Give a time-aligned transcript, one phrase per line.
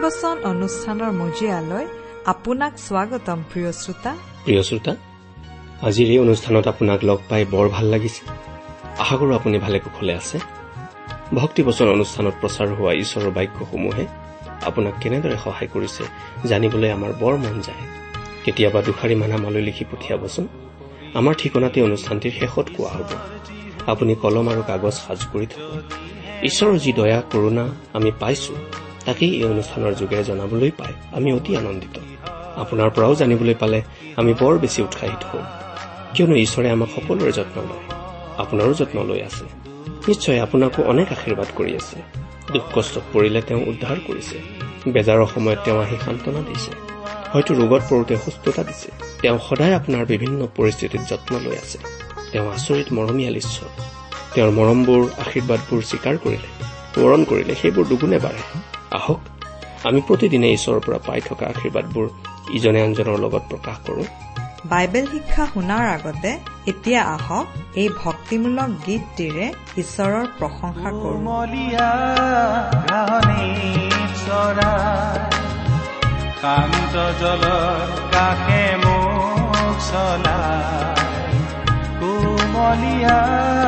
[0.00, 1.84] ভক্তিবচন অনুষ্ঠানৰ মজিয়ালৈ
[2.32, 4.12] আপোনাক স্বাগতম প্ৰিয় শ্ৰোতা।
[4.44, 4.92] প্ৰিয় শ্ৰোতা
[5.88, 8.22] আজিৰ এই অনুষ্ঠানত আপোনাক লগ পাই বৰ ভাল লাগিছে।
[9.02, 10.36] আশা কৰো আপুনি ভালে কুশলে আছে।
[11.40, 14.04] ভক্তিবচন অনুষ্ঠানত প্ৰচাৰ হোৱা ঈশ্বৰৰ বাক্যসমূহে
[14.68, 16.02] আপোনাক কেনেদৰে সহায় কৰিছে
[16.50, 17.84] জানিবলৈ আমাৰ বৰ মন যায়।
[18.44, 20.44] কেতিয়াবা দুষাৰিমান আমালৈ লিখি পঠিয়াবচোন।
[21.18, 23.10] আমাৰ ঠিকনাতে অনুষ্ঠানটিৰ শেষত কোৱা হ'ব।
[23.92, 25.84] আপুনি কলম আৰু কাগজ সাজু কৰি থাকক।
[26.48, 27.64] ঈশ্বৰৰ যি দয়া কৰোণা
[27.96, 28.54] আমি পাইছো
[29.04, 31.98] তাকেই এই অনুষ্ঠানৰ যোগেৰে জনাবলৈ পাই আমি অতি আনন্দিত।
[32.56, 33.82] আপোনাৰ পৰাও জানিবলৈ পালে
[34.16, 35.44] আমি বৰ বেছি উৎসাহিত হওঁ
[36.14, 37.84] কিয়নো ঈশ্বৰে আমাক সকলোৰে যত্ন লয়।
[38.36, 39.44] আপোনাৰো যত্ন লৈ আছে।
[40.08, 42.02] নিশ্চয় আপোনাকো অনেক আশীৰ্বাদ কৰি আছে।
[42.52, 44.36] দুখ কষ্টত পৰিলে তেওঁ উদ্ধাৰ কৰিছে।
[44.92, 46.72] বেজাৰৰ সময়ত তেওঁ আহি সান্তনা দিছে।
[47.32, 48.90] হয়তো ৰোগত পৰোতে সুস্থতা দিছে।
[49.22, 51.78] তেওঁ সদায় আপোনাৰ বিভিন্ন পৰিস্থিতিত যত্ন লৈ আছে।
[52.32, 53.70] তেওঁ আচৰিত মৰমীয়াল ঈশ্বৰ।
[54.34, 56.50] তেওঁৰ মৰমবোৰ আশীৰ্বাদবোৰ স্বীকাৰ কৰিলে
[56.94, 59.20] পূৰণ কৰিলে সেইবোৰ দুগুণে বাঢ়ে। আহক
[59.88, 62.06] আমি প্ৰতিদিনে ঈশ্বৰৰ পৰা পাই থকা আশীৰ্বাদবোৰ
[62.56, 64.02] ইজনে আনজনৰ লগত প্ৰকাশ কৰো।
[64.64, 66.30] বাইবেল শিক্ষা শুনাৰ আগতে
[66.66, 67.46] এতিয়া আহক
[67.80, 69.46] এই ভক্তিমূলক গীতটিৰে
[69.82, 71.16] ঈশ্বৰৰ প্ৰশংসা কৰো।
[77.20, 81.38] জলৰ কাষে মোক চলাই
[82.00, 83.59] কোমলীয়া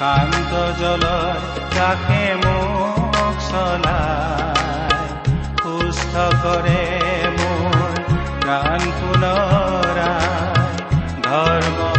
[0.00, 1.40] শান্ত জলৰ
[1.76, 5.08] কাষে মোক চলাই।
[5.62, 6.82] সুস্থ কৰে
[7.38, 7.90] মোৰ
[8.42, 10.12] প্ৰাণ পুনৰা
[11.26, 11.89] ধৰ্ম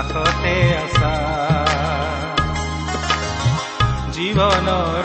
[0.00, 1.12] কাষতে আছা।
[4.14, 5.04] জীৱনৰ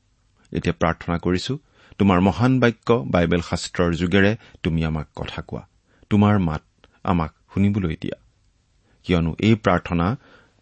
[0.51, 1.57] এতিয়া প্ৰাৰ্থনা কৰিছো
[1.97, 5.67] তোমাৰ মহান বাক্য বাইবেল শাস্ত্ৰৰ যোগেৰে তুমি আমাক কথা কোৱা
[6.09, 6.63] তোমাৰ মাত
[7.03, 8.17] আমাক শুনিবলৈ দিয়া।
[9.03, 10.17] কিয়নো এই প্ৰাৰ্থনা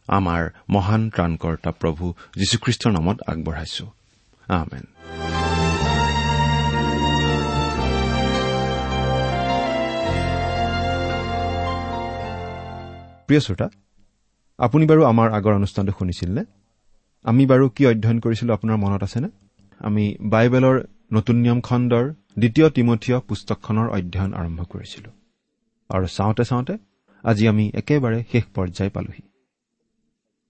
[0.08, 3.86] আমাৰ মহান ত্ৰাণকৰ্তা প্ৰভু যীশুখ্ৰীষ্টৰ নামত আগবঢ়াইছো।
[13.28, 13.70] প্ৰিয় শ্ৰোতা
[14.60, 16.44] আপুনি বাৰু আমাৰ আগৰ অনুষ্ঠানটো শুনিছিল নে
[17.24, 19.49] আমি বাৰু কি অধ্যয়ন কৰিছিলো আপোনাৰ মনত আছেনে?
[19.80, 20.76] আমি বাইবেলৰ
[21.14, 22.06] নতুন নিয়ম খণ্ডৰ
[22.40, 25.10] দ্বিতীয় তিমঠীয় পুস্তকখনৰ অধ্যয়ন আৰম্ভ কৰিছিলো।
[25.90, 26.74] আৰু চাওঁতে চাওঁতে
[27.24, 29.24] আজি আমি একেবাৰে শেষ পৰ্যায় পালোহি।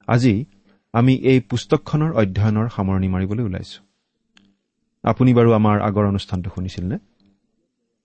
[0.07, 0.45] আজি
[0.93, 3.79] আমি এই পুস্তকখনৰ অধ্যয়নৰ সামৰণি মাৰিবলৈ ওলাইছো।
[5.03, 6.97] আপুনি বাৰু আমাৰ আগৰ অনুষ্ঠানটো শুনিছিল নে?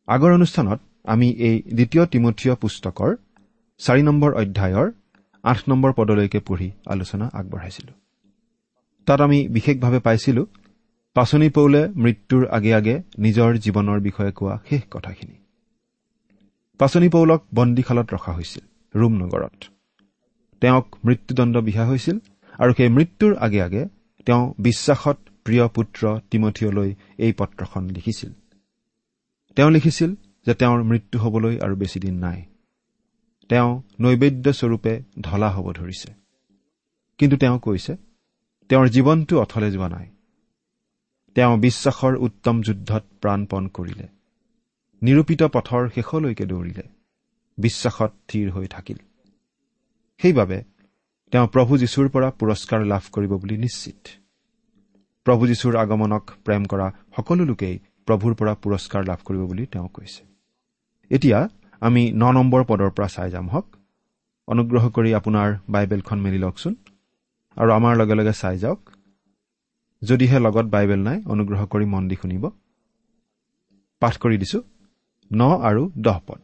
[0.06, 3.10] আগৰ অনুষ্ঠানত আমি এই দ্বিতীয় তিমঠীয় পুস্তকৰ
[3.78, 4.88] চাৰি নম্বৰ অধ্যায়ৰ
[5.44, 7.92] আঠ নম্বৰ পদলৈকে পঢ়ি আলোচনা আগবঢ়াইছিলো।
[9.06, 10.46] তাত আমি বিশেষভাৱে পাইছিলো
[11.14, 15.34] পাচনি পৌলে মৃত্যুৰ আগে আগে নিজৰ জীৱনৰ বিষয়ে কোৱা শেষ কথাখিনি।
[16.78, 19.64] পাচনি পৌলক বন্দীশালত ৰখা হৈছিল ৰোম নগৰত।
[20.60, 22.18] তেওঁক মৃত্যুদণ্ড বিহা হৈছিল
[22.58, 23.86] আৰু সেই মৃত্যুৰ আগে আগে
[24.26, 28.32] তেওঁ বিশ্বাসত প্ৰিয় পুত্ৰ তিমঠিয়লৈ এই পত্ৰখন লিখিছিল।
[29.56, 30.14] তেওঁ লিখিছিল
[30.46, 32.42] যে তেওঁৰ মৃত্যু হবলৈ আৰু বেছিদিন নাই।
[33.48, 36.12] তেওঁ নৈবেদ্যস্বৰূপে ঢলা হ'ব ধৰিছে।
[37.18, 37.96] কিন্তু তেওঁ কৈছে
[38.68, 40.06] তেওঁৰ জীৱনটো অথলে যোৱা নাই।
[41.34, 44.08] তেওঁ বিশ্বাসৰ উত্তম যুদ্ধত প্ৰাণপণ কৰিলে।
[45.02, 46.82] নিৰূপিত পথৰ শেষলৈকে দৌৰিলে।
[47.58, 48.96] বিশ্বাসত থিৰ হৈ থাকিল।
[50.18, 50.64] সেইবাবে
[51.30, 54.08] তেওঁ প্ৰভু যীশুৰ পৰা পুৰস্কাৰ লাভ কৰিব বুলি নিশ্চিত।
[55.24, 60.24] প্ৰভু যীশুৰ আগমনক প্ৰেম কৰা সকলো লোকেই প্ৰভুৰ পৰা পুৰস্কাৰ লাভ কৰিব বুলি তেওঁ কৈছে।
[61.10, 61.48] এতিয়া
[61.80, 63.76] আমি ন নম্বৰ পদৰ পৰা চাই যাম হওক।
[64.46, 66.74] অনুগ্ৰহ কৰি আপোনাৰ বাইবেলখন মেলি লওকচোন।
[67.56, 68.93] আৰু আমাৰ লগে লগে চাই যাওক।
[70.08, 72.44] যদিহে লগত বাইবেল নাই অনুগ্ৰহ কৰি মন দি শুনিব।
[74.02, 74.58] পাঠ কৰি দিছো।
[75.30, 76.42] ন আৰু দহ পদ।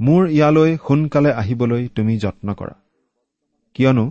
[0.00, 2.74] মোৰ ইয়ালৈ সোনকালে আহিবলৈ তুমি যত্ন কৰা।
[3.76, 4.04] কিয়নো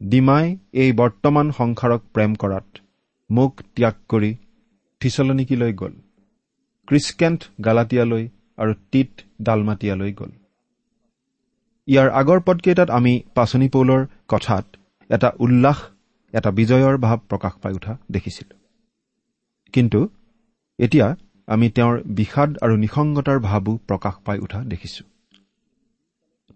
[0.00, 2.68] ডিমাই এই বৰ্তমান সংসাৰক প্ৰেম কৰাত
[3.30, 4.30] মোক ত্যাগ কৰি
[5.00, 5.94] থিচলনিকিলৈ গ'ল
[6.88, 8.24] ক্ৰিস্কেণ্ট গালাটিয়ালৈ
[8.58, 9.12] আৰু টিট
[9.42, 10.32] ডালমাটিয়ালৈ গ'ল।
[11.88, 14.66] ইয়াৰ আগৰ পদকেইটাত আমি পাচনি পৌলৰ কথাত
[15.10, 15.78] এটা উল্লাস
[16.32, 18.56] এটা বিজয়ৰ ভাৱ প্ৰকাশ পাই উঠা দেখিছিলো।
[19.72, 20.08] কিন্তু
[20.78, 21.16] এতিয়া
[21.46, 25.04] আমি তেওঁৰ বিষাদ আৰু নিসংগতাৰ ভাৱো প্ৰকাশ পাই উঠা দেখিছো।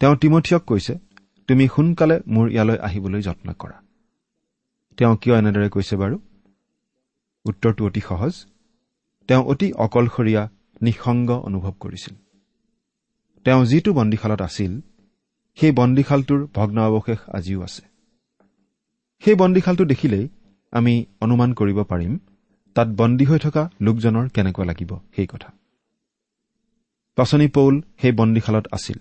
[0.00, 0.99] তেওঁ তিমঠিয়ক কৈছে
[1.49, 3.82] তুমি সোনকালে মোৰ ইয়ালৈ আহিবলৈ যত্ন কৰা।
[4.97, 6.19] তেওঁ কিয় এনেদৰে কৈছে বাৰু?
[7.44, 8.47] উত্তৰটো অতি সহজ।
[9.29, 10.49] তেওঁ অতি অকলশৰীয়া
[10.82, 12.15] নিঃসংগ অনুভৱ কৰিছিল।
[13.44, 14.81] তেওঁ যিটো বন্দীশালত আছিল
[15.55, 17.94] সেই বন্দীশালটোৰ ভগ্নাৱশেষ আজিও আছে।
[19.23, 20.29] সেই বন্দীশালটো দেখিলেই
[20.73, 22.19] আমি অনুমান কৰিব পাৰিম
[22.75, 25.53] তাত বন্দী হৈ থকা লোকজনৰ কেনেকুৱা লাগিব সেই কথা।
[27.17, 28.99] পাচনি পৌল সেই বন্দীশালত আছিল।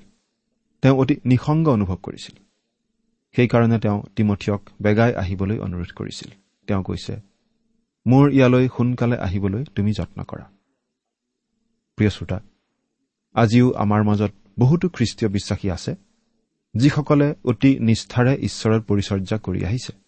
[0.81, 2.35] তেওঁ অতি নিসংগ অনুভৱ কৰিছিল।
[3.35, 6.29] সেইকাৰণে তেওঁ তিমঠিয়ক বেগাই আহিবলৈ অনুৰোধ কৰিছিল।
[6.67, 7.13] তেওঁ কৈছে
[8.05, 10.45] মোৰ ইয়ালৈ সোনকালে আহিবলৈ তুমি যত্ন কৰা।
[11.95, 12.39] প্ৰিয় শ্ৰোতা
[13.35, 15.95] আজিও আমাৰ মাজত বহুতো খ্ৰীষ্টীয় বিশ্বাসী আছে
[16.75, 20.02] যিসকলে অতি নিষ্ঠাৰে ঈশ্বৰৰ পৰিচৰ্যা কৰি আহিছে।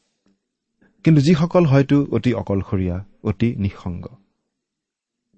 [1.05, 4.07] কিন্তু যিসকল হয়তো অতি অকলশৰীয়া অতি নিঃসংগ।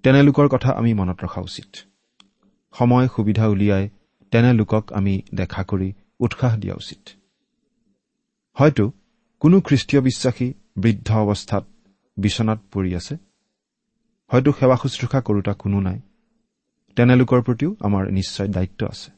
[0.03, 1.65] তেনেলোকৰ কথা আমি মনত ৰখা উচিত।
[2.73, 3.89] সময় সুবিধা উলিয়াই
[4.31, 7.09] তেনে লোকক আমি দেখা কৰি উৎসাহ দিয়া উচিত।
[8.53, 8.91] হয়তো
[9.39, 11.65] কোনো খ্ৰীষ্টীয় বিশ্বাসী বৃদ্ধ অৱস্থাত
[12.17, 13.17] বিচনাত পৰি আছে।
[14.27, 15.99] হয়তো সেৱা শুশ্ৰূষা কৰোতা কোনো নাই।
[16.95, 19.11] তেনেলোকৰ প্ৰতিও আমাৰ নিশ্চয় দায়িত্ব আছে।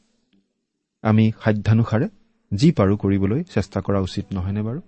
[1.02, 2.08] আমি সাধ্যানুসাৰে
[2.54, 4.80] যি পাৰো কৰিবলৈ চেষ্টা কৰা উচিত নহয়নে বাৰু?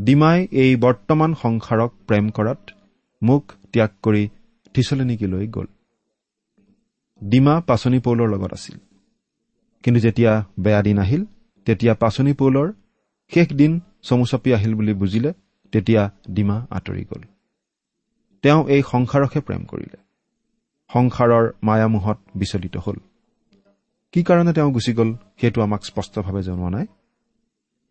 [0.00, 2.70] ডিমাই এই বৰ্তমান সংসাৰক প্ৰেম কৰাত
[3.22, 4.28] মোক ত্যাগ কৰি
[4.74, 5.66] থিচলেনিকিলৈ গ'ল।
[7.24, 8.78] ডিমা পাচনি পৌলৰ লগত আছিল।
[9.82, 11.24] কিন্তু যেতিয়া বেয়া দিন আহিল
[11.64, 12.72] তেতিয়া পাচনি পৌলৰ
[13.28, 15.32] শেষ দিন চমু চাপি আহিল বুলি বুজিলে
[15.72, 17.22] তেতিয়া ডিমা আঁতৰি গ'ল।
[18.42, 19.98] তেওঁ এই সংসাৰকহে প্ৰেম কৰিলে।
[20.92, 22.96] সংসাৰৰ মায়ামোহত বিচলিত হ'ল।
[24.12, 26.86] কি কাৰণে তেওঁ গুচি গ'ল সেইটো আমাক স্পষ্টভাৱে জনোৱা নাই।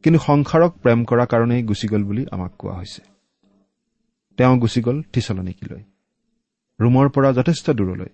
[0.04, 3.02] কিন্তু সংসাৰক প্ৰেম কৰা কাৰণেই গুচি গ'ল বুলি আমাক কোৱা হৈছে।
[4.38, 5.84] তেওঁ গুচি গ'ল থিচলনিকিলৈ।
[6.80, 8.10] ৰুমৰ পৰা যথেষ্ট দূৰলৈ।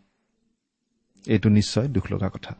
[1.27, 2.55] এইটো নিশ্চয় দুখ লগা কথা।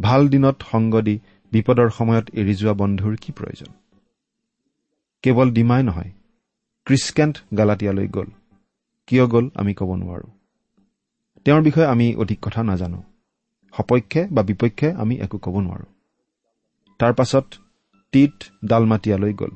[0.00, 1.20] ভাল দিনত সংগ দি
[1.52, 3.72] বিপদৰ সময়ত এৰি যোৱা বন্ধুৰ কি প্ৰয়োজন?
[5.22, 6.10] কেৱল ডিমাই নহয়
[6.84, 8.26] ক্ৰিস্কেণ্ট গালাটিয়ালৈ গ'ল।
[9.06, 10.28] কিয় গ'ল আমি ক'ব নোৱাৰো।
[11.44, 13.02] তেওঁৰ বিষয়ে আমি অধিক কথা নাজানো।
[13.76, 15.84] সপক্ষে বা বিপক্ষে আমি একো ক'ব নোৱাৰো।
[16.98, 17.44] তাৰ পাছত
[18.12, 19.52] টিট ডালমাটিয়ালৈ গ'ল।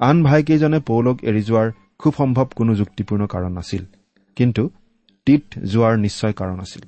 [0.00, 3.84] আন ভাইকেইজনে পৌলক এৰি যোৱাৰ খুব সম্ভৱ কোনো যুক্তিপূৰ্ণ কাৰণ নাছিল
[4.36, 4.62] কিন্তু
[5.26, 6.84] টিট যোৱাৰ নিশ্চয় কাৰণ আছিল।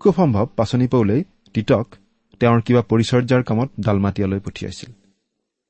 [0.00, 1.22] খুব সম্ভৱ পাচনি পৌলেই
[1.54, 1.86] টিটক
[2.40, 4.90] তেওঁৰ কিবা পৰিচৰ্যাৰ কামত ডালমাটিয়ালৈ পঠিয়াইছিল।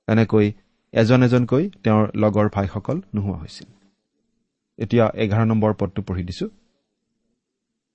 [0.09, 0.47] এনেকৈ
[0.93, 3.69] এজন এজনকৈ তেওঁৰ লগৰ ভাইসকল নোহোৱা হৈছিল।
[4.79, 6.47] এতিয়া এঘাৰ নম্বৰ পদটো পঢ়ি দিছো।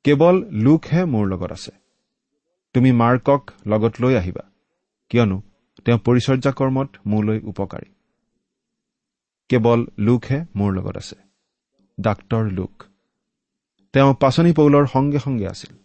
[0.05, 1.71] কেৱল লোকহে মোৰ লগত আছে।
[2.75, 4.43] তুমি মাৰ্কক লগত লৈ আহিবা
[5.11, 5.37] কিয়নো
[5.89, 7.91] তেওঁ পৰিচৰ্যা কৰ্মত মোলৈ উপকাৰী।
[9.49, 11.15] কেৱল লোকহে মোৰ লগত আছে।
[11.99, 12.83] ডাক্তৰ লোক।
[13.93, 15.75] তেওঁ পাচনি পৌলৰ সংগে সংগে আছিল।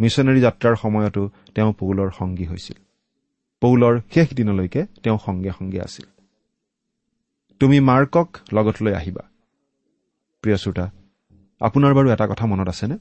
[0.00, 2.76] মিছনেৰী যাত্ৰাৰ সময়তো তেওঁ পৌলৰ সংগী হৈছিল।
[3.60, 6.06] পৌলৰ শেষ দিনলৈকে তেওঁ সংগে সংগে আছিল।
[7.60, 9.22] তুমি মাৰ্কক লগত লৈ আহিবা।
[10.42, 10.90] প্ৰিয় শ্ৰোতা
[11.60, 12.98] আপোনাৰ বাৰু এটা কথা মনত আছেনে?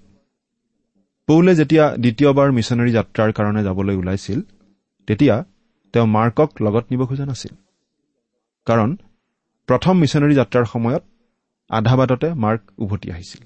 [1.27, 4.41] পৌলে যেতিয়া দ্বিতীয়বাৰ মিছনেৰী যাত্ৰাৰ কাৰণে যাবলৈ ওলাইছিল
[5.07, 5.45] তেতিয়া
[5.93, 7.53] তেওঁ মাৰ্কক লগত নিব খোজা নাছিল।
[8.67, 8.95] কাৰণ
[9.67, 11.03] প্ৰথম মিছনেৰী যাত্ৰাৰ সময়ত
[11.69, 13.41] আধা বাটতে মাৰ্ক উভতি আহিছিল।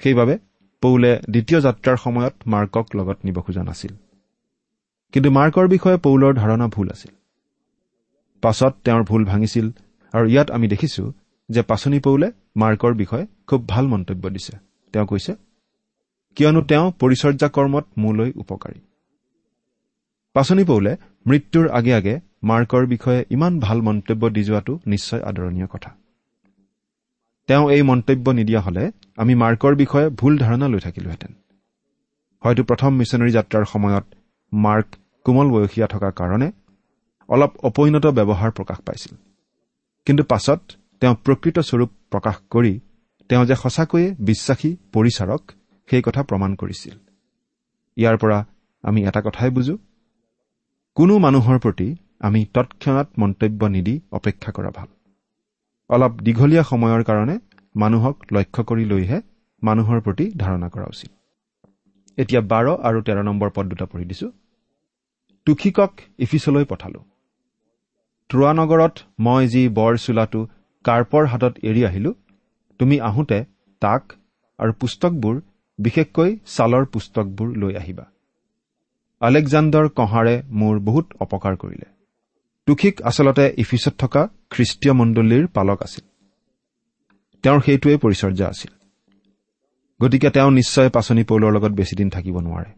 [0.00, 0.38] সেইবাবে
[0.82, 3.92] পৌলে দ্বিতীয় যাত্ৰাৰ সময়ত মাৰ্কক লগত নিব খোজা নাছিল।
[5.12, 7.12] কিন্তু মাৰ্কৰ বিষয়ে পৌলৰ ধাৰণা ভুল আছিল।
[8.42, 9.70] পাছত তেওঁৰ ভুল ভাঙিছিল
[10.12, 11.12] আৰু ইয়াত আমি দেখিছো
[11.48, 14.52] যে পাচনি পৌলে মাৰ্কৰ বিষয়ে খুব ভাল মন্তব্য দিছে।
[14.92, 15.32] তেওঁ কৈছে
[16.36, 18.80] কিয়নো তেওঁ পৰিচৰ্যা কৰ্মত মোলৈ উপকাৰী।
[20.38, 25.90] পাচনি পৌলে মৃত্যুৰ আগে আগে মাৰ্কৰ বিষয়ে ইমান ভাল মন্তব্য দি যোৱাটো নিশ্চয় আদৰণীয় কথা।
[27.48, 31.32] তেওঁ এই মন্তব্য নিদিয়া হলে আমি মাৰ্কৰ বিষয়ে ভুল ধাৰণা লৈ থাকিলোহেঁতেন।
[32.42, 34.04] হয়তো প্ৰথম মিছনেৰী যাত্ৰাৰ সময়ত
[34.52, 34.88] মাৰ্ক
[35.24, 36.48] কোমল বয়সীয়া থকাৰ কাৰণে
[37.28, 39.14] অলপ অপৰিণত ব্যৱহাৰ প্ৰকাশ পাইছিল।
[40.06, 40.60] কিন্তু পাছত
[41.00, 42.80] তেওঁ প্ৰকৃত স্বৰূপ প্ৰকাশ কৰি
[43.28, 45.42] তেওঁ যে সঁচাকৈয়ে বিশ্বাসী পৰিচাৰক
[45.88, 46.94] সেই কথা প্ৰমাণ কৰিছিল।
[47.96, 48.38] ইয়াৰ পৰা
[48.82, 49.78] আমি এটা কথাই বুজো
[50.98, 51.84] কোনো মানুহৰ প্ৰতি
[52.20, 54.88] আমি তৎক্ষণাত মন্তব্য নিদি অপেক্ষা কৰা ভাল।
[55.90, 57.34] অলপ দীঘলীয়া সময়ৰ কাৰণে
[57.74, 59.18] মানুহক লক্ষ্য কৰি লৈহে
[59.62, 61.10] মানুহৰ প্ৰতি ধাৰণা কৰা উচিত।
[62.18, 64.28] এতিয়া বাৰ আৰু তেৰ নম্বৰ পদ দুটা পঢ়ি দিছো।
[65.46, 67.00] তুষিকক ইফিচলৈ পঠালো।
[68.30, 70.40] ত্ৰোৱানগৰত মই যি বৰ চোলাটো
[70.84, 72.14] কাৰ্পৰ হাতত এৰি আহিলো
[72.80, 73.44] তুমি আহোঁতে
[73.82, 74.02] তাক
[74.58, 75.40] আৰু পুস্তকবোৰ
[75.78, 78.04] বিশেষকৈ ছালৰ পুস্তকবোৰ লৈ আহিবা।
[79.20, 81.88] আলেকজাণ্ডাৰ কঁহাৰে মোৰ বহুত অপকাৰ কৰিলে।
[82.66, 86.04] তুষিক আচলতে ইফিচত থকা খ্ৰীষ্টীয় মণ্ডলীৰ পালক আছিল।
[87.42, 88.72] তেওঁৰ সেইটোৱেই পৰিচৰ্যা আছিল।
[90.02, 92.70] গতিকে তেওঁ নিশ্চয় পাচনি পৌলৰ লগত বেছিদিন থাকিব নোৱাৰে।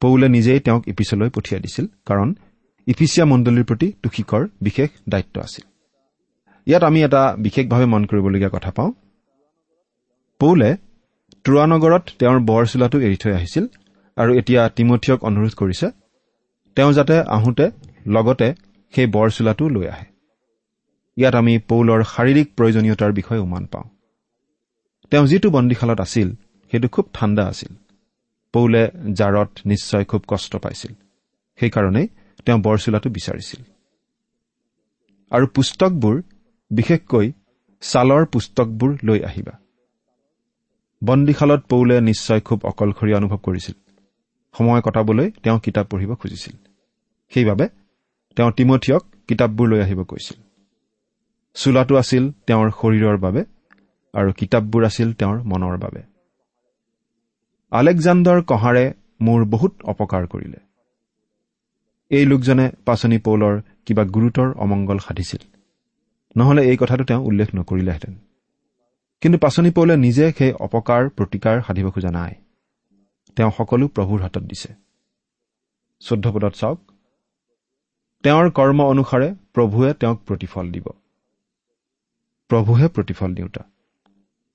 [0.00, 2.34] পৌলে নিজেই তেওঁক ইফিচলৈ পঠিয়াই দিছিল কাৰণ
[2.86, 5.64] ইফিচিয়া মণ্ডলীৰ প্ৰতি তুষিকৰ বিশেষ দায়িত্ব আছিল।
[6.66, 8.92] ইয়াত আমি এটা বিশেষভাৱে মন কৰিবলগীয়া কথা পাওঁ।
[10.38, 10.76] পৌলে
[11.44, 13.66] ত্ৰোৱানগৰত তেওঁৰ বৰ চোলাটো এৰি থৈ আহিছিল
[14.16, 15.90] আৰু এতিয়া তিমঠিয়ক অনুৰোধ কৰিছে
[16.74, 17.70] তেওঁ যাতে আহোঁতে
[18.06, 18.54] লগতে
[18.94, 20.04] সেই বৰ চোলাটো লৈ আহে।
[21.16, 23.84] ইয়াত আমি পৌলৰ শাৰীৰিক প্ৰয়োজনীয়তাৰ বিষয়ে উমান পাওঁ।
[25.10, 26.34] তেওঁ যিটো বন্দীশালত আছিল
[26.70, 27.74] সেইটো খুব ঠাণ্ডা আছিল।
[28.52, 30.94] পৌলে জাৰত নিশ্চয় খুব কষ্ট পাইছিল।
[31.56, 32.08] সেইকাৰণেই
[32.46, 33.62] তেওঁ বৰ চোলাটো বিচাৰিছিল।
[35.30, 36.22] আৰু পুস্তকবোৰ
[36.70, 37.32] বিশেষকৈ
[37.80, 39.60] ছালৰ পুস্তকবোৰ লৈ আহিবা।
[41.04, 43.89] বন্দীশালত পৌলে নিশ্চয় খুব অকলশৰীয়া অনুভৱ কৰিছিল।
[44.58, 46.56] সময় কটাবলৈ তেওঁ কিতাপ পঢ়িব খুজিছিল।
[47.34, 47.68] সেইবাবে
[48.36, 50.42] তেওঁ তিমঠিয়ক কিতাপবোৰ লৈ আহিব কৈছিল।
[51.54, 53.44] চোলাটো আছিল তেওঁৰ শৰীৰৰ বাবে
[54.14, 56.02] আৰু কিতাপবোৰ আছিল তেওঁৰ মনৰ বাবে।
[57.70, 60.56] আলেকজাণ্ডাৰ কঁহাৰে মোৰ বহুত অপকাৰ কৰিলে।
[62.10, 65.42] এই লোকজনে পাচনি পৌলৰ কিবা গুৰুতৰ অমংগল সাধিছিল।
[66.36, 68.14] নহলে এই কথাটো তেওঁ উল্লেখ নকৰিলেহেঁতেন।
[69.20, 72.34] কিন্তু পাচনি পৌলে নিজে সেই অপকাৰ প্ৰতিকাৰ সাধিব খোজা নাই।
[73.36, 74.74] তেওঁ সকলো প্ৰভুৰ হাতত দিছে।
[76.00, 76.80] চৈধ্য পদত চাওক।
[78.22, 80.88] তেওঁৰ কৰ্ম অনুসাৰে প্ৰভুৱে তেওঁক প্ৰতিফল দিব।
[82.48, 83.64] প্ৰভুহে প্ৰতিফল দিওঁতা।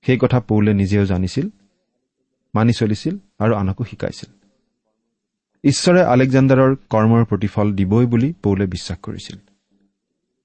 [0.01, 1.49] সেই কথা পৌলে নিজেও জানিছিল
[2.55, 4.29] মানি চলিছিল আৰু আনকো শিকাইছিল।
[5.63, 9.37] ঈশ্বৰে আলেকজাণ্ডাৰৰ কৰ্মৰ প্ৰতিফল দিবই বুলি পৌলে বিশ্বাস কৰিছিল।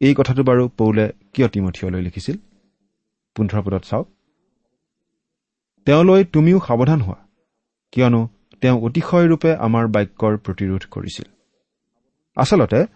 [0.01, 2.37] এই কথাটো বাৰু পৌলে কিয় তিমঠিয়লৈ লিখিছিল?
[3.37, 4.09] পোন্ধৰ পদত চাওক।
[5.85, 7.30] তেওঁলৈ তুমিও সাৱধান হোৱা।
[7.93, 8.29] কিয়নো
[8.61, 11.27] তেওঁ অতিশয়ৰূপে আমাৰ বাক্যৰ প্ৰতিৰোধ কৰিছিল।
[12.37, 12.87] আচলতে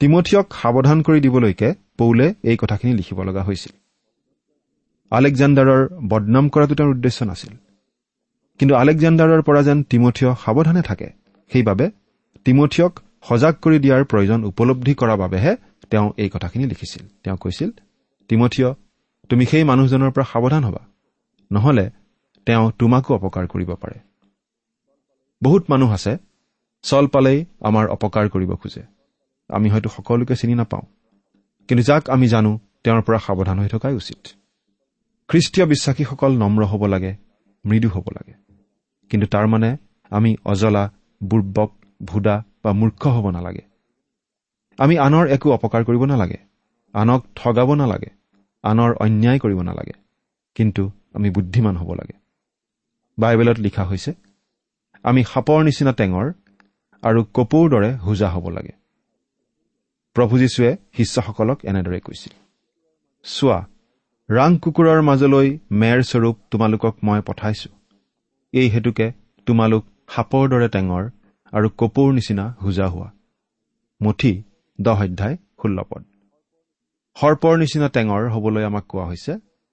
[0.00, 3.72] তিমঠিয়ক সাৱধান কৰি দিবলৈকে পৌলে এই কথাখিনি লিখিব লগা হৈছিল।
[5.10, 7.52] আলেকজাণ্ডাৰৰ বদনাম কৰাটো তেওঁৰ উদ্দেশ্য নাছিল।
[8.58, 11.08] কিন্তু আলেকজাণ্ডাৰৰ পৰা যেন তিমঠিয় সাৱধানে থাকে
[11.52, 11.90] সেইবাবে
[12.44, 15.56] তিমঠিয়ক সজাগ কৰি দিয়াৰ প্ৰয়োজন উপলব্ধি কৰাৰ বাবেহে
[15.90, 17.70] তেওঁ এই কথাখিনি লিখিছিল। তেওঁ কৈছিল
[18.28, 18.68] তিমঠিয়
[19.28, 20.82] তুমি সেই মানুহজনৰ পৰা সাৱধান হবা।
[21.52, 21.90] নহলে
[22.46, 24.13] তেওঁ তোমাকো অপকাৰ কৰিব পাৰে।
[25.44, 26.12] বহুত মানুহ আছে
[26.82, 28.82] চল পালেই আমাৰ অপকাৰ কৰিব খোজে।
[29.48, 30.82] আমি হয়তো সকলোকে চিনি নাপাওঁ।
[31.68, 34.20] কিন্তু যাক আমি জানো তেওঁৰ পৰা সাৱধান হৈ থকাই উচিত।
[35.28, 37.16] খ্ৰীষ্টীয় বিশ্বাসীসকল নম্ৰ হ'ব লাগে
[37.64, 38.34] মৃদু হ'ব লাগে।
[39.10, 39.76] কিন্তু তাৰ মানে
[40.10, 40.84] আমি অজলা
[41.22, 41.70] বুৰ্বক
[42.04, 43.64] ভুদা বা মূৰ্খ হ'ব নালাগে।
[44.78, 46.38] আমি আনৰ একো অপকাৰ কৰিব নালাগে
[46.92, 48.10] আনক ঠগাব নালাগে
[48.62, 49.92] আনৰ অন্যায় কৰিব নালাগে।
[50.54, 52.16] কিন্তু আমি বুদ্ধিমান হ'ব লাগে।
[53.18, 54.12] বাইবেলত লিখা হৈছে
[55.04, 56.26] আমি সাপৰ নিচিনা টেঙৰ
[57.02, 58.74] আৰু কপৌৰ দৰে হোজা হ'ব লাগে।
[60.16, 62.34] প্ৰভু যীশুৱে শিষ্যসকলক এনেদৰে কৈছিল
[63.24, 63.58] চোৱা
[64.28, 65.48] ৰাং কুকুৰৰ মাজলৈ
[65.80, 67.70] মেৰ স্বৰূপ তোমালোকক মই পঠাইছো।
[68.54, 69.06] এই হেতুকে
[69.46, 69.82] তোমালোক
[70.14, 71.04] সাপৰ দৰে টেঙৰ
[71.52, 73.08] আৰু কপৌৰ নিচিনা হোজা হোৱা।
[74.00, 74.32] মুঠি
[74.78, 76.02] দহ অধ্যায় ষোল্ল পদ।
[77.16, 79.32] সৰ্পৰ নিচিনা টেঙৰ হবলৈ আমাক কোৱা হৈছে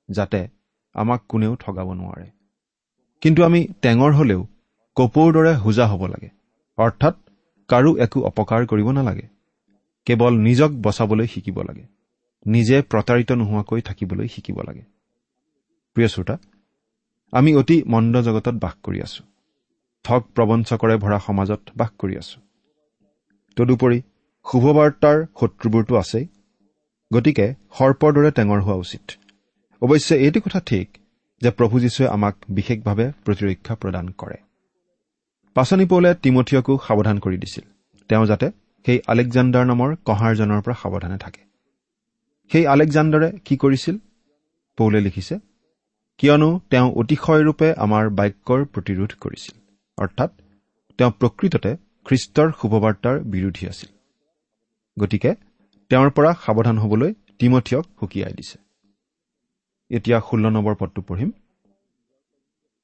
[0.09, 0.41] যাতে
[0.95, 2.27] আমাক কোনেও ঠগাব নোৱাৰে।
[3.21, 4.41] কিন্তু আমি টেঙৰ হলেও
[5.01, 6.29] কপৌৰ দৰে হোজা হ'ব লাগে।
[6.77, 7.15] অৰ্থাৎ
[7.67, 9.27] কাৰো একো অপকাৰ কৰিব নালাগে।
[10.05, 11.85] কেৱল নিজক বচাবলৈ শিকিব লাগে।
[12.45, 14.81] নিজে প্ৰতাৰিত নোহোৱাকৈ থাকিবলৈ শিকিব লাগে।
[15.93, 16.37] প্ৰিয় শ্ৰোতা
[17.31, 19.23] আমি অতি মন্দ জগতত বাস কৰি আছো।
[20.03, 22.39] ঠগ প্ৰবঞ্চকৰে ভৰা সমাজত বাস কৰি আছো।
[23.55, 24.01] তদুপৰি
[24.51, 26.27] শুভবাৰ্তাৰ শত্ৰুবোৰতো আছেই।
[27.13, 29.11] গতিকে সৰ্পৰ দৰে টেঙৰ হোৱা উচিত।
[29.81, 30.97] অৱশ্যে এইটো কথা ঠিক
[31.41, 34.35] যে প্ৰভু যীশুৱে আমাক বিশেষভাৱে প্ৰতিৰক্ষা প্ৰদান কৰে।
[35.55, 37.63] পাচনি পৌলে তিমঠিয়কো সাৱধান কৰি দিছিল।
[38.09, 38.51] তেওঁ যাতে
[38.85, 41.41] সেই আলেকজাণ্ডাৰ নামৰ কঁহাৰজনৰ পৰা সাৱধানে থাকে।
[42.51, 43.97] সেই আলেকজাণ্ডাৰে কি কৰিছিল?
[44.77, 45.35] পৌলে লিখিছে
[46.17, 49.55] কিয়নো তেওঁ অতিশয়ৰূপে আমাৰ বাক্যৰ প্ৰতিৰোধ কৰিছিল।
[49.97, 50.31] অৰ্থাৎ
[50.97, 51.71] তেওঁ প্ৰকৃততে
[52.05, 53.89] খ্ৰীষ্টৰ শুভবাৰ্তাৰ বিৰোধী আছিল।
[54.99, 55.31] গতিকে
[55.89, 58.57] তেওঁৰ পৰা সাৱধান হবলৈ তিমঠিয়ক সুকীয়াই দিছে।
[59.89, 61.31] এতিয়া ষোল্ল নম্বৰ পদটো পঢ়িম।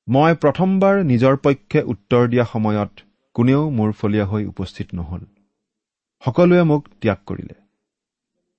[0.08, 2.92] মই প্ৰথমবাৰ নিজৰ পক্ষে উত্তৰ দিয়া সময়ত
[3.34, 5.20] কোনেও মোৰ ফলীয়া হৈ উপস্থিত নহল।
[6.26, 7.56] সকলোৱে মোক ত্যাগ কৰিলে।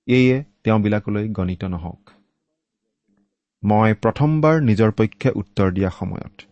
[0.07, 2.11] এয়ে তেওঁবিলাকলৈ গণিত নহওক।
[3.63, 6.43] মই প্ৰথমবাৰ নিজৰ পক্ষে উত্তৰ দিয়া সময়ত।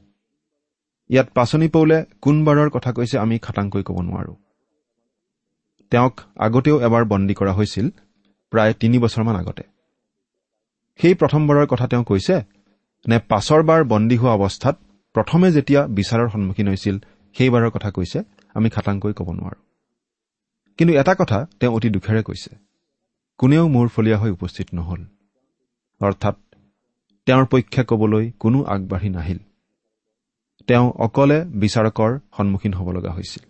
[1.11, 4.35] ইয়াত পাচনি পৌলে কোনবাৰৰ কথা কৈছে আমি খাটাংকৈ ক'ব নোৱাৰো।
[5.91, 7.91] তেওঁক আগতেও এবাৰ বন্দী কৰা হৈছিল
[8.50, 9.62] প্ৰায় তিনি বছৰমান আগতে।
[11.00, 12.43] সেই প্ৰথমবাৰৰ কথা তেওঁ কৈছে
[13.07, 14.76] নে পাছৰবাৰ বন্দী হোৱা অৱস্থাত
[15.17, 16.99] প্ৰথমে যেতিয়া বিচাৰৰ সন্মুখীন হৈছিল
[17.37, 19.59] সেইবাৰৰ কথা কৈছে আমি খাটাংকৈ ক'ব নোৱাৰো।
[20.79, 22.57] কিন্তু এটা কথা তেওঁ অতি দুখেৰে কৈছে
[23.39, 25.05] কোনেও মোৰ ফলীয়া হৈ উপস্থিত নহল।
[26.01, 26.37] অৰ্থাৎ
[27.27, 29.39] তেওঁৰ পক্ষে ক'বলৈ কোনো আগবাঢ়ি নাহিল।
[30.67, 33.45] তেওঁ অকলে বিচাৰকৰ সন্মুখীন হ'ব লগা হৈছিল।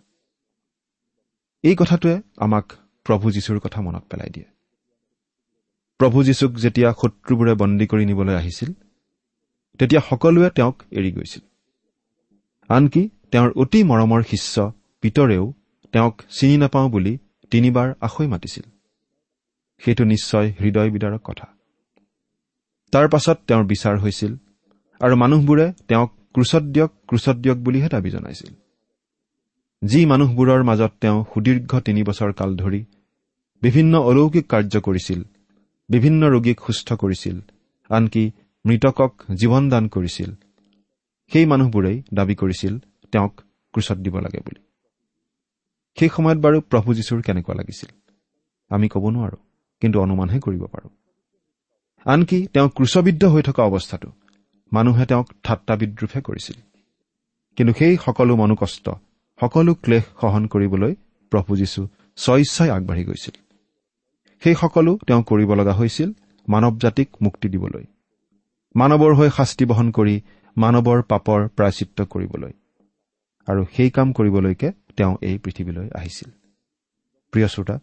[1.63, 2.73] এই কথাটোৱে আমাক
[3.05, 4.45] প্ৰভু যীশুৰ কথা মনত পেলাই দিয়ে।
[5.97, 8.73] প্ৰভু যীশুক যেতিয়া শত্ৰুবোৰে বন্দী কৰি নিবলৈ আহিছিল
[9.79, 11.56] তেতিয়া সকলোৱে তেওঁক এৰি গৈছিল।
[12.69, 14.55] আনকি তেওঁৰ অতি মৰমৰ শিষ্য
[15.01, 15.53] পিতৰেও
[15.93, 17.17] তেওঁক চিনি নাপাওঁ বুলি
[17.51, 18.65] তিনিবাৰ আখৈ মাতিছিল।
[19.81, 21.47] সেইটো নিশ্চয় হৃদয় বিদাৰক কথা।
[22.91, 24.31] তাৰ পাছত তেওঁৰ বিচাৰ হৈছিল
[25.01, 28.53] আৰু মানুহবোৰে তেওঁক ক্ৰুচত দিয়ক ক্ৰুচত দিয়ক বুলিহে দাবী জনাইছিল।
[29.81, 32.81] যি মানুহবোৰৰ মাজত তেওঁ সুদীৰ্ঘ তিনিবছৰ কাল ধৰি
[33.61, 35.23] বিভিন্ন অলৌকিক কাৰ্য কৰিছিল
[35.89, 37.37] বিভিন্ন ৰোগীক সুস্থ কৰিছিল
[37.89, 38.31] আনকি
[38.65, 40.31] মৃতকক জীৱন দান কৰিছিল
[41.33, 42.79] সেই মানুহবোৰেই দাবী কৰিছিল
[43.11, 43.41] তেওঁক
[43.73, 44.61] ক্ৰুচত দিব লাগে বুলি।
[45.99, 47.89] সেই সময়ত বাৰু প্ৰভু যীশুৰ কেনেকুৱা লাগিছিল?
[48.69, 49.37] আমি ক'ব নোৱাৰো
[49.81, 50.89] কিন্তু অনুমানহে কৰিব পাৰোঁ।
[52.05, 54.11] আনকি তেওঁ ক্ৰুচবিদ্ধ হৈ থকা অৱস্থাটো
[54.73, 56.55] মানুহে তেওঁক ঠাট্টা বিদ্ৰোপহে কৰিছিল।
[57.55, 58.89] কিন্তু সেই সকলো মনোকষ্ট
[59.41, 60.95] সকলো ক্লেশ সহন কৰিবলৈ
[61.29, 63.35] প্ৰভু যীশু স্বইচ্ছাই আগবাঢ়ি গৈছিল।
[64.43, 66.11] সেই সকলো তেওঁ কৰিব লগা হৈছিল
[66.49, 67.83] মানৱ জাতিক মুক্তি দিবলৈ।
[68.75, 70.21] মানৱৰ হৈ শাস্তি বহন কৰি
[70.57, 72.53] মানৱৰ পাপৰ প্ৰায়চিত্ৰ কৰিবলৈ
[73.47, 76.29] আৰু সেই কাম কৰিবলৈকে তেওঁ এই পৃথিৱীলৈ আহিছিল।
[77.33, 77.75] প্ৰিয় শ্ৰোতা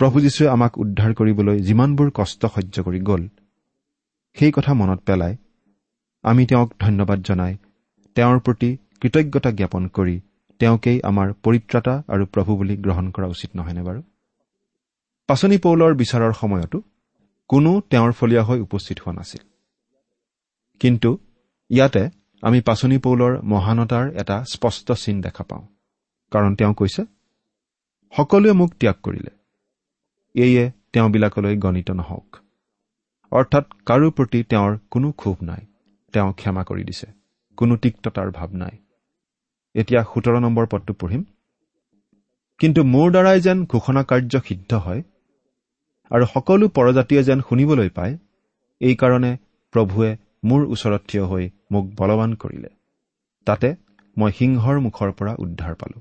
[0.00, 3.22] প্ৰভু যীশুৱে আমাক উদ্ধাৰ কৰিবলৈ যিমানবোৰ কষ্ট সহ্য কৰি গ'ল
[4.36, 5.34] সেই কথা মনত পেলাই
[6.24, 7.54] আমি তেওঁক ধন্যবাদ জনাই
[8.16, 10.16] তেওঁৰ প্ৰতি কৃতজ্ঞতা জ্ঞাপন কৰি
[10.60, 14.00] তেওঁকেই আমাৰ পৰিত্ৰাতা আৰু প্ৰভু বুলি গ্ৰহণ কৰা উচিত নহয়নে বাৰু?
[15.28, 16.78] পাচনি পৌলৰ বিচাৰৰ সময়তো
[17.50, 19.42] কোনো তেওঁৰ ফলীয়া হৈ উপস্থিত হোৱা নাছিল।
[20.80, 21.10] কিন্তু
[21.68, 22.10] ইয়াতে
[22.42, 25.66] আমি পাচনি পৌলৰ মহানতাৰ এটা স্পষ্ট চিন দেখা পাওঁ।
[26.30, 27.02] কাৰণ তেওঁ কৈছে
[28.16, 29.30] সকলোৱে মোক ত্যাগ কৰিলে।
[30.34, 32.36] এয়ে তেওঁবিলাকলৈ গণিত নহওক।
[33.30, 35.66] অৰ্থাৎ কাৰো প্ৰতি তেওঁৰ কোনো ক্ষোভ নাই।
[36.12, 37.06] তেওঁ ক্ষমা কৰি দিছে।
[37.56, 38.78] কোনো তিক্ততাৰ ভাৱ নাই।
[39.74, 41.24] এতিয়া সোতৰ নম্বৰ পদটো পঢ়িম।
[42.58, 45.02] কিন্তু মোৰ দ্বাৰাই যেন ঘোষণা কাৰ্য সিদ্ধ হয়
[46.10, 48.18] আৰু সকলো পৰজাতিয়ে যেন শুনিবলৈ পায়
[48.80, 49.36] এইকাৰণে
[49.72, 52.68] প্ৰভুৱে মোৰ ওচৰত থিয় হৈ মোক বলৱান কৰিলে।
[53.46, 53.74] তাতে
[54.18, 56.00] মই সিংহৰ মুখৰ পৰা উদ্ধাৰ পালো।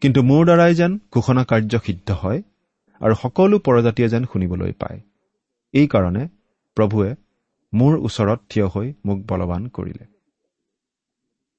[0.00, 2.42] কিন্তু মোৰ দ্বাৰাই যেন ঘোষণা কাৰ্য সিদ্ধ হয়
[3.00, 5.00] আৰু সকলো পৰজাতিয়ে যেন শুনিবলৈ পায়।
[5.72, 6.28] এইকাৰণে
[6.74, 7.14] প্ৰভুৱে
[7.74, 10.06] মোৰ ওচৰত থিয় হৈ মোক বলৱান কৰিলে।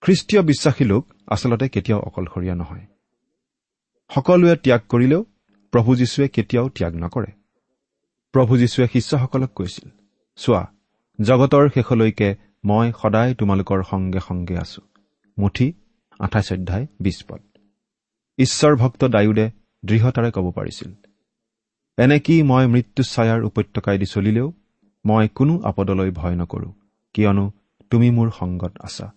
[0.02, 2.86] খ্ৰীষ্টীয় বিশ্বাসী লোক আচলতে কেতিয়াও অকলশৰীয়া নহয়।
[4.16, 5.26] সকলোৱে ত্যাগ কৰিলেও
[5.72, 7.32] প্ৰভু যীশুৱে কেতিয়াও ত্যাগ নকৰে।
[8.32, 9.90] প্ৰভু যীশুৱে শিষ্যসকলক কৈছিল
[10.36, 10.75] চোৱা
[11.22, 14.82] জগতৰ শেষলৈকে মই সদায় তোমালোকৰ সংগে সংগে আছো।
[15.40, 15.74] মুঠি
[16.20, 17.42] আঠাইছ অধ্যায় বিছ পদ।
[18.38, 19.52] ঈশ্বৰ ভক্ত ডায়ুদে
[19.86, 20.94] দৃঢ়তাৰে ক'ব পাৰিছিল
[21.98, 24.54] এনেকি মই মৃত্যুচ্ছায়াৰ উপত্যকাইদি চলিলেও
[25.06, 26.74] মই কোনো আপদলৈ ভয় নকৰো
[27.14, 27.52] কিয়নো
[27.90, 29.14] তুমি মোৰ সংগত আছা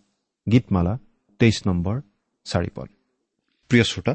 [0.53, 0.99] গীতমালা
[1.39, 2.01] তেইছ নম্বৰ
[2.45, 2.89] চাৰি পদ।
[3.69, 4.15] প্ৰিয় শ্ৰোতা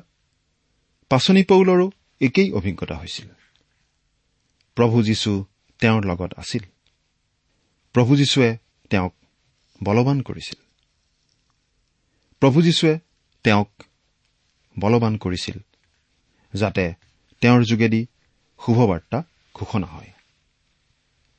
[1.09, 1.91] পাচনি পৌলৰো
[2.21, 3.27] একেই অভিজ্ঞতা হৈছিল।
[4.75, 5.45] প্ৰভু যীশু
[5.79, 6.61] তেওঁৰ লগত আছিল।
[7.93, 8.57] প্ৰভু যীশুৱে
[8.89, 9.13] তেওঁক
[9.83, 10.63] বলৱান কৰিছিল।
[12.39, 12.99] প্ৰভু যীশুৱে
[13.43, 13.69] তেওঁক
[14.79, 15.57] বলৱান কৰিছিল
[16.53, 16.93] যাতে
[17.41, 18.05] তেওঁৰ যোগেদি
[18.65, 19.23] শুভবাৰ্তা
[19.55, 20.11] ঘোষণা হয়।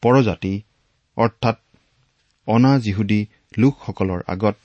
[0.03, 0.63] পৰজাতি
[1.17, 1.57] অৰ্থাৎ
[2.47, 3.27] অনা যিহুদী
[3.59, 4.57] লোকসকলৰ আগত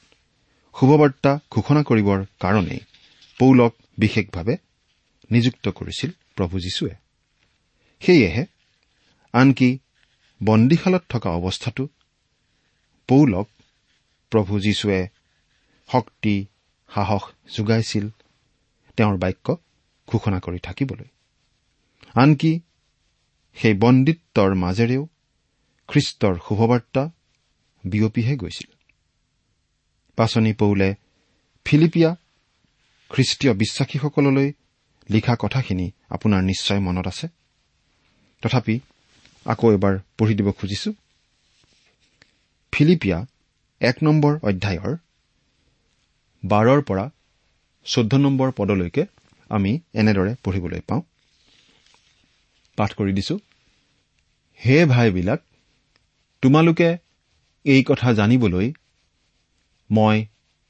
[0.80, 2.80] শুভবাৰ্তা ঘোষণা কৰিবৰ কাৰণেই
[3.40, 4.58] পৌলক বিশেষভাৱে
[5.32, 6.96] নিযুক্ত কৰিছিল প্ৰভু যীশুৱে।
[8.00, 8.46] সেয়েহে
[9.34, 9.80] আনকি
[10.44, 11.88] বন্দীশালত থকা অৱস্থাটো
[13.08, 13.50] পৌলক
[14.30, 15.08] প্ৰভু যীশুৱে
[15.92, 16.46] শক্তি
[16.94, 17.22] সাহস
[17.56, 18.10] যোগাইছিল
[18.98, 19.58] তেওঁৰ বাক্য
[20.08, 21.06] ঘোষণা কৰি থাকিবলৈ।
[22.16, 22.60] আনকি
[23.56, 25.08] সেই বন্দিত্বৰ মাজেৰেও
[25.88, 27.10] খ্ৰীষ্টৰ শুভবাৰ্তা
[27.86, 28.74] বিয়পিহে গৈছিল।
[30.16, 30.96] পাচনি পৌলে
[31.66, 32.16] ফিলিপিয়া
[33.10, 34.54] খ্ৰীষ্টীয় বিশ্বাসীসকললৈ
[35.10, 37.28] লিখা কথাখিনি আপোনাৰ নিশ্চয় মনত আছে?
[38.42, 38.80] তথাপি
[39.50, 40.90] আকৌ এবাৰ পঢ়ি দিব খুজিছো।
[42.74, 43.18] ফিলিপিয়া
[43.82, 44.94] এক নম্বৰ অধ্যায়ৰ
[46.44, 47.06] বাৰৰ পৰা
[47.86, 49.06] চৈধ্য নম্বৰ পদলৈকে
[49.50, 51.02] আমি এনেদৰে পঢ়িবলৈ পাওঁ।
[52.78, 53.36] পাঠ কৰি দিছো।
[54.60, 55.40] হে ভাইবিলাক
[56.44, 56.90] তোমালোকে
[57.66, 58.68] এই কথা জানিবলৈ
[59.90, 60.18] মই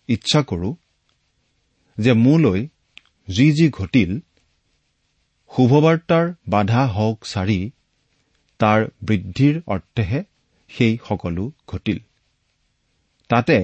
[0.10, 0.70] ইচ্ছা কৰো
[1.98, 2.62] যে মোলৈ
[3.28, 4.12] যি যি ঘটিল
[5.52, 7.60] শুভবাৰ্তাৰ বাধা হওক চাৰি
[8.60, 10.20] তাৰ বৃদ্ধিৰ অৰ্থেহে
[10.70, 12.00] সেই সকলো ঘটিল।
[13.30, 13.58] তাতে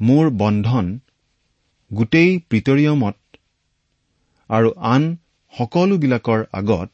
[0.00, 0.86] মোৰ বন্ধন
[1.90, 3.16] গোটেই প্ৰিটৰিয়মত
[4.50, 5.02] আৰু আন
[5.54, 6.88] সকলোবিলাকৰ আগত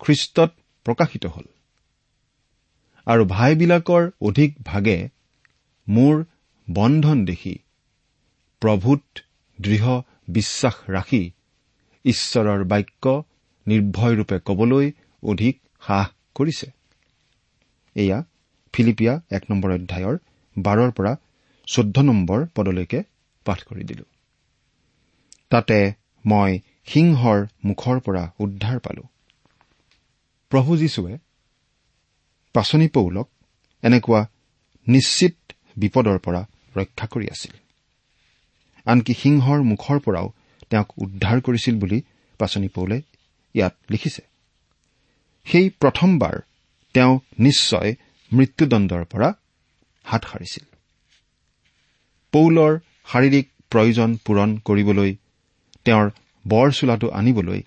[0.00, 0.50] খ্ৰীষ্টত
[0.86, 1.46] প্ৰকাশিত হ'ল
[3.06, 4.96] আৰু ভাইবিলাকৰ অধিক ভাগে
[5.88, 6.24] মোৰ
[6.68, 7.54] বন্ধন দেখি
[8.62, 9.24] প্ৰভূত
[9.58, 9.92] দৃঢ়
[10.28, 11.22] বিশ্বাস ৰাখি
[12.04, 13.04] ঈশ্বৰৰ বাক্য
[13.66, 14.86] নিৰ্ভয়ৰূপে কবলৈ
[15.22, 15.54] অধিক
[15.86, 16.66] সাহ কৰিছে।
[17.94, 18.22] এয়া
[18.72, 20.16] ফিলিপিয়া এক নম্বৰ অধ্যায়ৰ
[20.58, 21.16] বাৰৰ পৰা
[21.66, 23.02] চৈধ্য নম্বৰ পদলৈকে
[23.44, 24.04] পাঠ কৰি দিলো।
[25.50, 25.92] তাতে
[26.26, 29.02] মই সিংহৰ মুখৰ পৰা উদ্ধাৰ পালো।
[30.50, 31.18] প্ৰভু যীশুৱে
[32.52, 33.28] পাচনি পৌলক
[33.82, 34.26] এনেকুৱা
[34.88, 35.34] নিশ্চিত
[35.76, 36.46] বিপদৰ পৰা
[36.76, 37.52] ৰক্ষা কৰি আছিল।
[38.86, 40.28] আনকি সিংহৰ মুখৰ পৰাও
[40.70, 42.02] তেওঁক উদ্ধাৰ কৰিছিল বুলি
[42.38, 43.02] পাচনি পৌলে
[43.54, 44.22] ইয়াত লিখিছে।
[45.46, 46.36] সেই প্ৰথমবাৰ
[46.94, 47.90] তেওঁ নিশ্চয়
[48.32, 49.28] মৃত্যুদণ্ডৰ পৰা
[50.06, 50.64] হাত সাৰিছিল।
[52.32, 52.72] পৌলৰ
[53.10, 55.10] শাৰীৰিক প্ৰয়োজন পূৰণ কৰিবলৈ
[55.86, 56.06] তেওঁৰ
[56.44, 57.60] বৰ চোলাটো আনিবলৈ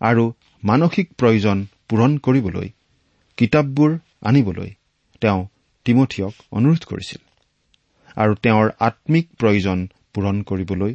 [0.00, 0.24] আৰু
[0.62, 2.68] মানসিক প্ৰয়োজন পূৰণ কৰিবলৈ
[3.38, 3.90] কিতাপবোৰ
[4.22, 4.70] আনিবলৈ
[5.22, 5.40] তেওঁ
[5.86, 7.20] তিমঠিয়ক অনুৰোধ কৰিছিল
[8.16, 9.78] আৰু তেওঁৰ আম্মিক প্ৰয়োজন
[10.14, 10.92] পূৰণ কৰিবলৈ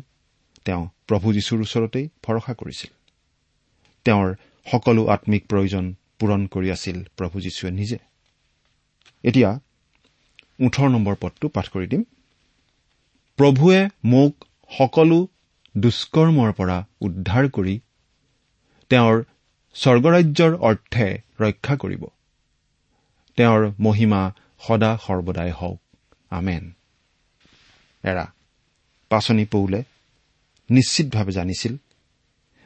[0.66, 2.92] তেওঁ প্ৰভু যীশুৰ ওচৰতেই ভৰসা কৰিছিল।
[4.06, 4.30] তেওঁৰ
[4.71, 7.97] সকলো আম্মিক প্ৰয়োজন পূৰণ কৰি আছিল প্ৰভু যীশুৱে নিজে।
[9.23, 9.60] এতিয়া
[10.65, 12.04] ওঠৰ নম্বৰ পদটো পাঠ কৰি দিম।
[13.38, 14.45] প্ৰভুৱে মোক
[14.78, 15.28] সকলো
[15.78, 17.80] দুষ্কৰ্মৰ পৰা উদ্ধাৰ কৰি
[18.89, 19.23] তেওঁৰ
[19.73, 22.06] স্বৰ্গৰাজ্যৰ অৰ্থে ৰক্ষা কৰিব।
[23.36, 24.32] তেওঁৰ মহিমা
[24.67, 25.82] সদা সৰ্বদাই হওক।
[26.30, 26.71] আমেন।
[28.04, 28.34] এৰা
[29.10, 29.84] পাচনি পৌলে
[30.69, 31.78] নিশ্চিতভাৱে জানিছিল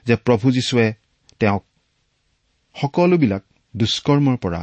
[0.05, 0.93] যে প্ৰভু যীশুৱে
[1.39, 1.66] তেওঁক
[2.81, 3.43] সকলোবিলাক
[3.77, 4.61] দুষ্কৰ্মৰ পৰা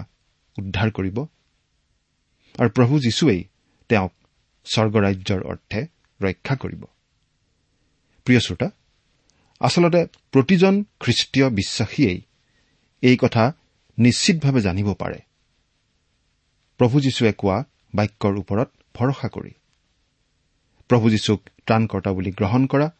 [0.58, 1.18] উদ্ধাৰ কৰিব।
[2.58, 3.44] আৰু প্ৰভু যীশুৱেই
[3.88, 4.12] তেওঁক
[4.64, 5.86] স্বৰ্গৰাজ্যৰ অৰ্থে
[6.20, 6.84] ৰক্ষা কৰিব।
[8.24, 8.70] প্ৰিয় শ্ৰোতা
[9.60, 12.20] আচলতে প্ৰতিজন খ্ৰীষ্টীয় বিশ্বাসীয়েই
[13.02, 13.52] এই কথা
[13.98, 15.18] নিশ্চিতভাৱে জানিব পাৰে।
[16.78, 19.50] প্ৰভু যীশুৱে কোৱা বাক্যৰ ওপৰত ভৰসা কৰি।
[20.88, 22.90] প্ৰভু যীশুক ত্ৰাণকৰ্তা বুলি গ্ৰহণ কৰা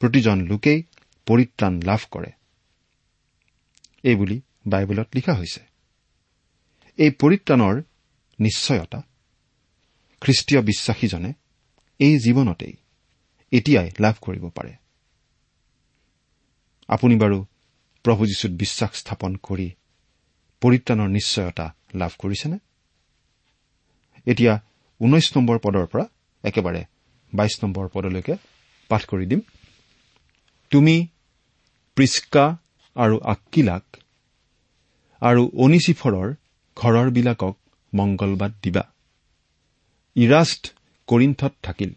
[0.00, 0.82] প্ৰতিজন লোকেই
[1.26, 2.30] পৰিত্ৰাণ লাভ কৰে।
[4.02, 5.60] এইবুলি বাইবেলত লিখা হৈছে।
[6.98, 7.82] এই পৰিত্ৰাণৰ
[8.40, 9.02] নিশ্চয়তা
[10.20, 11.32] খ্ৰীষ্টীয় বিশ্বাসীজনে
[11.98, 12.72] এই জীৱনতেই
[13.52, 14.76] এতিয়াই লাভ কৰিব পাৰে।
[16.88, 17.44] আপুনি বাৰু
[18.04, 19.70] প্ৰভু যীশুত বিশ্বাস স্থাপন কৰি
[20.60, 22.58] পৰিত্ৰাণৰ নিশ্চয়তা লাভ কৰিছেনে?
[24.26, 24.60] এতিয়া
[25.00, 26.04] ঊনৈশ নম্বৰ পদৰ পৰা
[26.44, 26.84] একেবাৰে
[27.34, 28.36] বাইশ নম্বৰ পদলৈকে
[28.88, 29.40] পাঠ কৰি দিম।
[30.70, 31.06] তুমি
[31.94, 32.56] প্ৰিস্কা
[32.94, 33.84] আৰু আক্কিলাক
[35.20, 36.34] আৰু অনিচিফৰৰ
[36.76, 37.54] ঘৰৰবিলাকক
[37.94, 38.82] মংগলবাদ দিবা।
[40.16, 40.72] ইৰাষ্ট
[41.06, 41.92] কৰিণ্ঠত থাকিল।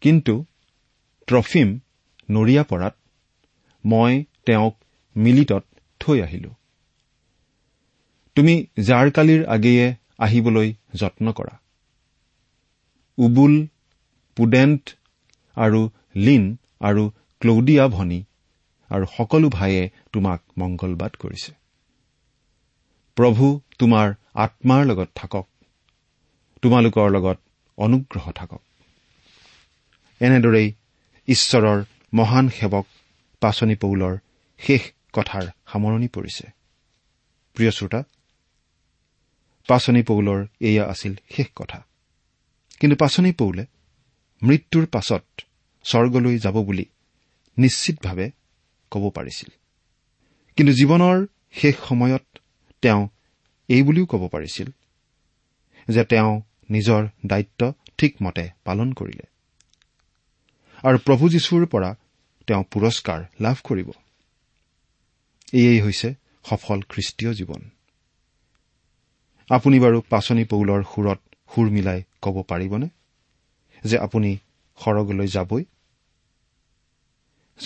[0.00, 0.44] কিন্তু
[1.26, 1.78] ট্ৰফিম
[2.30, 2.94] নৰিয়া পৰাত
[3.84, 4.74] মই তেওঁক
[5.16, 5.64] মিলিটত
[6.00, 6.50] থৈ আহিলো।
[8.36, 11.60] তুমি জাৰকালিৰ আগেয়ে আহিবলৈ যত্ন কৰা।
[13.18, 13.66] উবুল
[14.36, 14.96] পুডেণ্ট
[15.56, 18.24] আৰু লিন আৰু ক্লৌডিয়া ভনী
[18.90, 21.52] আৰু সকলো ভাইয়ে তোমাক মংগলবাদ কৰিছে।
[23.16, 25.46] প্ৰভু তোমাৰ আত্মাৰ লগত থাকক।
[26.62, 27.38] তোমালোকৰ লগত
[27.76, 28.62] অনুগ্ৰহ থাকক।
[30.20, 30.72] এনেদৰেই
[31.28, 32.86] ঈশ্বৰৰ মহান সেৱক
[33.40, 34.16] পাচনি পৌলৰ
[34.58, 36.50] শেষ কথাৰ সামৰণি পৰিছে।
[37.54, 38.02] প্ৰিয় শ্ৰোতা
[39.68, 41.84] পাচনি পৌলৰ এয়া আছিল শেষ কথা।
[42.80, 43.66] কিন্তু পাচনি পৌলে
[44.42, 45.24] মৃত্যুৰ পাছত
[45.84, 46.84] স্বৰ্গলৈ যাব বুলি
[47.58, 48.30] নিশ্চিতভাৱে
[48.90, 49.50] ক'ব পাৰিছিল।
[50.56, 52.38] কিন্তু জীৱনৰ শেষ সময়ত
[52.82, 53.08] তেওঁ
[53.68, 54.70] এই বুলিও ক'ব পাৰিছিল
[55.88, 59.26] যে তেওঁ নিজৰ দায়িত্ব ঠিকমতে পালন কৰিলে।
[60.82, 61.94] আৰু প্ৰভু যীশুৰ পৰা
[62.46, 63.90] তেওঁ পুৰস্কাৰ লাভ কৰিব।
[65.52, 67.70] এয়েই হৈছে সফল খ্ৰীষ্টীয় জীৱন।
[69.50, 71.20] আপুনি বাৰু পাচনি পৌলৰ সুৰত
[71.54, 72.88] সুৰ মিলাই ক'ব পাৰিবনে?
[73.84, 74.38] যে আপুনি
[74.84, 75.64] সৰগলৈ যাবই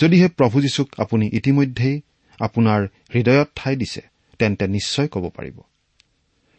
[0.01, 2.01] যদিহে প্ৰভু যীশুক আপুনি ইতিমধ্যেই
[2.39, 4.01] আপোনাৰ হৃদয়ত ঠাই দিছে
[4.39, 5.61] তেন্তে নিশ্চয় ক'ব পাৰিব।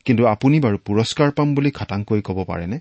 [0.05, 2.79] কিন্তু আপুনি বাৰু পুৰস্কাৰ পাম বুলি খাটাংকৈ ক'ব পাৰেনে?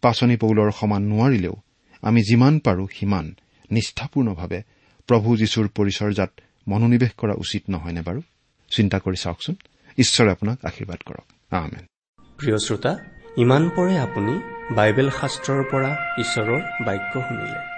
[0.00, 1.56] পাচনি পৌলৰ সমান নোৱাৰিলেও
[2.02, 3.34] আমি যিমান পাৰো সিমান
[3.70, 4.62] নিষ্ঠাপূৰ্ণভাৱে
[5.06, 8.22] প্ৰভু যীশুৰ পৰিচৰ্যাত মনোনিৱেশ কৰা উচিত নহয়নে বাৰু?
[8.76, 9.54] চিন্তা কৰি চাওকচোন।
[9.98, 11.24] ঈশ্বৰে আপোনাক আশীৰ্বাদ কৰক।
[12.36, 12.98] প্ৰিয় শ্ৰোতা
[13.36, 14.40] ইমান পৰে আপুনি
[14.74, 17.77] বাইবেল শাস্ত্ৰৰ পৰা ঈশ্বৰৰ বাক্য শুনিলে।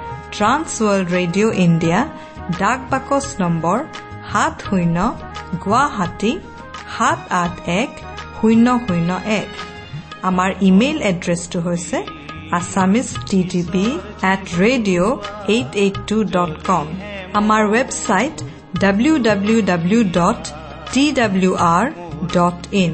[0.35, 1.99] ট্ৰান্স ৱৰ্ল্ড ৰেডিঅ' ইণ্ডিয়া
[2.61, 3.77] ডাক বাকচ নম্বৰ
[4.31, 4.97] সাত শূন্য
[5.63, 6.31] গুৱাহাটী
[6.93, 7.91] সাত আঠ এক
[8.37, 9.49] শূন্য শূন্য এক
[10.29, 11.97] আমাৰ ইমেইল এড্ৰেছটো হৈছে
[12.57, 13.85] Assamese T T V
[14.31, 15.11] at radio'
[15.55, 16.85] eight eight two dot com
[17.39, 18.35] আমাৰ website
[18.81, 20.41] W W W dot
[20.93, 21.85] T W R
[22.35, 22.93] dot in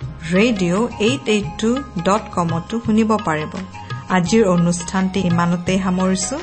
[0.35, 1.69] radio' eight eight two
[2.07, 3.51] dot কমতো শুনিব পাৰিব।
[4.17, 6.35] আজিৰ অনুষ্ঠানটি ইমানতেই সামৰিছো।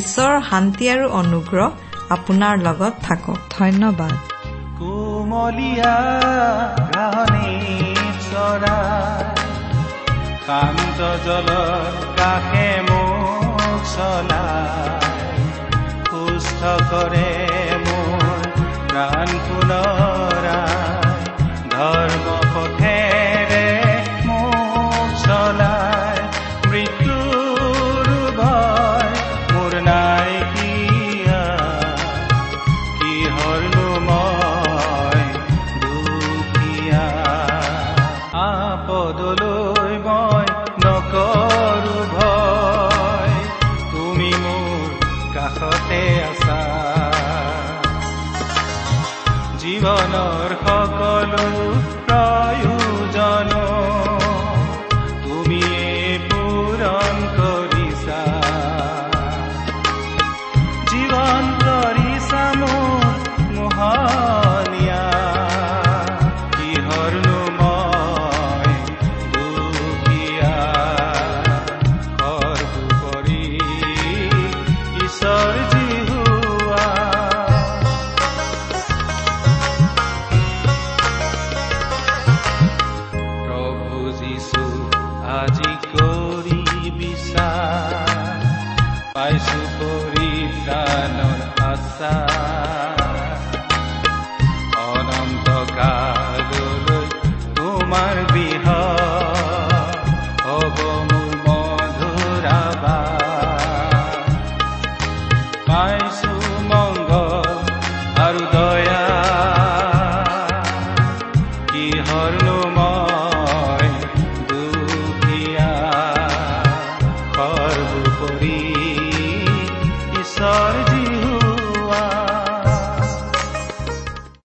[0.00, 1.68] ঈশ্বৰৰ শান্তি আৰু অনুগ্ৰহ
[2.16, 4.12] আপোনাৰ লগত থাকক। ধন্যবাদ।
[4.78, 5.94] কোমলীয়া
[10.46, 14.90] শান্ত জলৰ কাষে মোক চলাই
[16.08, 17.30] সুস্থ কৰে
[17.86, 18.24] মোৰ
[18.90, 19.28] প্ৰাণ